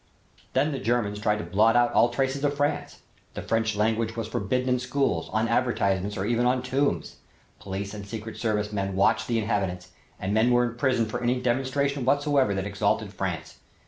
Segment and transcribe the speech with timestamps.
[0.53, 3.03] Then the Germans tried to blot out all traces of France.
[3.35, 7.17] The French language was forbidden in schools, on advertisements or even on tombs.
[7.59, 12.03] Police and secret service men watched the inhabitants and men were imprisoned for any demonstration
[12.03, 13.59] whatsoever that exalted France.